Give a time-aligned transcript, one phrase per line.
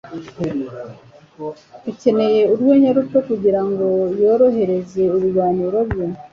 [1.89, 3.85] Akeneye urwenya ruto kugirango
[4.21, 6.05] yorohereze ibiganiro bye.